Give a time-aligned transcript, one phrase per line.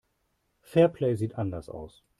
[0.63, 2.03] Fairplay sieht anders aus.